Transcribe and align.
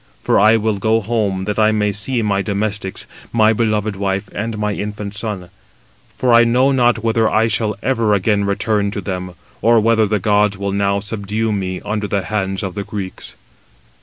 For 0.23 0.39
I 0.39 0.57
will 0.57 0.79
go 0.79 0.99
home, 0.99 1.45
that 1.45 1.59
I 1.59 1.71
may 1.71 1.91
see 1.91 2.23
my 2.23 2.41
domestics, 2.41 3.05
my 3.31 3.53
beloved 3.53 3.95
wife, 3.95 4.29
and 4.33 4.57
my 4.57 4.73
infant 4.73 5.15
son. 5.15 5.49
For 6.17 6.33
I 6.33 6.43
know 6.43 6.71
not 6.71 7.03
whether 7.03 7.29
I 7.29 7.47
shall 7.47 7.75
ever 7.83 8.15
again 8.15 8.43
return 8.43 8.89
to 8.89 9.01
them, 9.01 9.35
or 9.61 9.79
whether 9.79 10.07
the 10.07 10.17
gods 10.17 10.57
will 10.57 10.71
now 10.71 11.01
subdue 11.01 11.51
me 11.51 11.81
under 11.81 12.07
the 12.07 12.23
hands 12.23 12.63
of 12.63 12.73
the 12.73 12.83
Greeks." 12.83 13.35